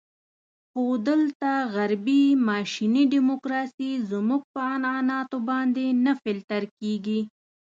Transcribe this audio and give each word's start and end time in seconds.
خو 0.69 0.83
دلته 1.09 1.49
غربي 1.75 2.23
ماشیني 2.47 3.03
ډیموکراسي 3.13 3.91
زموږ 4.11 4.41
په 4.53 4.59
عنعناتو 4.75 5.37
باندې 5.49 5.85
نه 6.05 6.13
فلتر 6.23 6.61
کېږي. 6.79 7.19